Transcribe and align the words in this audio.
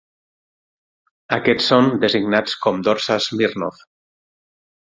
Aquests 1.37 1.67
són 1.73 1.91
designats 2.05 2.57
com 2.65 2.81
Dorsa 2.89 3.21
Smirnov. 3.27 3.87